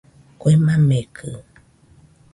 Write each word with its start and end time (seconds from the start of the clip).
Kue 0.39 0.53
makekɨ 0.65 1.31